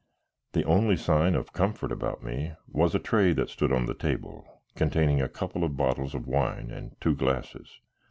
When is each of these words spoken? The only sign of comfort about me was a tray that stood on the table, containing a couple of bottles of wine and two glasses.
The 0.53 0.63
only 0.65 0.95
sign 0.97 1.35
of 1.35 1.53
comfort 1.53 1.91
about 1.91 2.23
me 2.23 2.53
was 2.67 2.95
a 2.95 2.97
tray 2.97 3.33
that 3.33 3.49
stood 3.51 3.71
on 3.71 3.85
the 3.85 3.93
table, 3.93 4.63
containing 4.75 5.21
a 5.21 5.29
couple 5.29 5.63
of 5.63 5.77
bottles 5.77 6.15
of 6.15 6.25
wine 6.25 6.71
and 6.71 6.95
two 6.99 7.15
glasses. 7.15 7.79